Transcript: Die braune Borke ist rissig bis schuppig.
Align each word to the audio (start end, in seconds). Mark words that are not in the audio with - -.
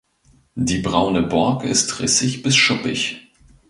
Die 0.55 0.79
braune 0.79 1.21
Borke 1.21 1.67
ist 1.69 1.99
rissig 1.99 2.41
bis 2.41 2.55
schuppig. 2.55 3.27